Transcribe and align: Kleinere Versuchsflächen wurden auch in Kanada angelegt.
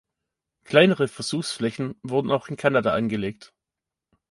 Kleinere 0.63 1.07
Versuchsflächen 1.07 1.93
wurden 2.01 2.31
auch 2.31 2.47
in 2.47 2.55
Kanada 2.57 2.91
angelegt. 2.95 3.53